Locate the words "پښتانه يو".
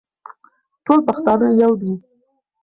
1.07-1.71